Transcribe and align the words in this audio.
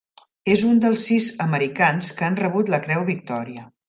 És 0.53 0.61
un 0.69 0.77
dels 0.85 1.03
sis 1.09 1.27
americans 1.45 2.09
que 2.21 2.25
han 2.29 2.39
rebut 2.39 2.73
la 2.77 2.81
Creu 2.87 3.05
Victòria. 3.11 3.67